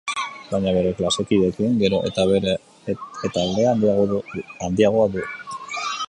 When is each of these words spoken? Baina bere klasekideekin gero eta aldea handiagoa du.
Baina 0.51 0.71
bere 0.75 0.91
klasekideekin 0.99 1.75
gero 1.81 1.99
eta 2.07 3.43
aldea 3.43 3.75
handiagoa 3.75 5.05
du. 5.17 5.29